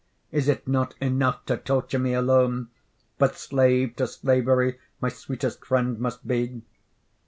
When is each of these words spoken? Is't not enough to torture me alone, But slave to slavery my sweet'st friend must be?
Is't 0.31 0.67
not 0.67 0.95
enough 0.99 1.45
to 1.45 1.57
torture 1.57 1.99
me 1.99 2.15
alone, 2.15 2.69
But 3.19 3.35
slave 3.37 3.95
to 3.97 4.07
slavery 4.07 4.79
my 4.99 5.09
sweet'st 5.09 5.63
friend 5.63 5.99
must 5.99 6.27
be? 6.27 6.63